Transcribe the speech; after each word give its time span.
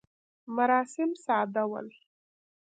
مراسم 0.55 1.09
ساده 1.25 1.63
ول. 1.71 1.87